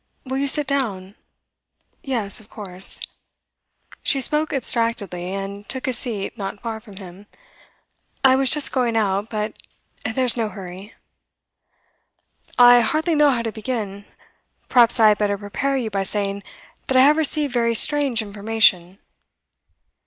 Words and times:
Will 0.25 0.39
you 0.39 0.47
sit 0.47 0.65
down?' 0.65 1.13
'Yes, 2.01 2.39
of 2.39 2.49
course.' 2.49 3.01
She 4.01 4.19
spoke 4.19 4.51
abstractedly, 4.51 5.31
and 5.31 5.69
took 5.69 5.87
a 5.87 5.93
seat 5.93 6.35
not 6.39 6.59
far 6.59 6.79
from 6.79 6.95
him. 6.95 7.27
'I 8.23 8.35
was 8.37 8.49
just 8.49 8.71
going 8.71 8.97
out, 8.97 9.29
but 9.29 9.61
there's 10.03 10.35
no 10.35 10.49
hurry.' 10.49 10.95
'I 12.57 12.79
hardly 12.79 13.13
know 13.13 13.29
how 13.29 13.43
to 13.43 13.51
begin. 13.51 14.05
Perhaps 14.69 14.99
I 14.99 15.09
had 15.09 15.19
better 15.19 15.37
prepare 15.37 15.77
you 15.77 15.91
by 15.91 16.01
saying 16.01 16.41
that 16.87 16.97
I 16.97 17.01
have 17.01 17.17
received 17.17 17.53
very 17.53 17.75
strange 17.75 18.23
information. 18.23 18.97